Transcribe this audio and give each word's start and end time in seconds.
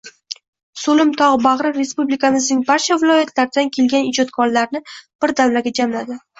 Sòlim 0.83 1.11
toģ 1.21 1.35
baģri 1.43 1.73
respublikamizning 1.75 2.65
barcha 2.71 2.99
viloyatlaridan 3.05 3.71
kelgan 3.79 4.11
ijodkorlarni 4.11 4.85
bir 4.99 5.39
davraga 5.43 5.79
jamladi 5.83 6.23